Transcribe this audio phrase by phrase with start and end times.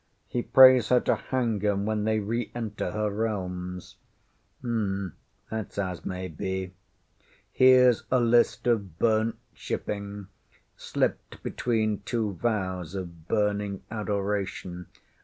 [0.27, 3.97] He prays her to hang ŌĆśem when they re enter her realms.
[4.63, 5.13] (Hm,
[5.51, 6.73] thatŌĆÖs as may be.)
[7.59, 10.25] HereŌĆÖs a list of burnt shipping
[10.75, 14.87] slipped between two vows of burning adoration.